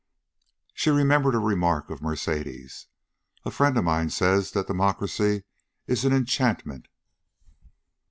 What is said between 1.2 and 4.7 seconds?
a remark of Mercedes. "A friend of mine says that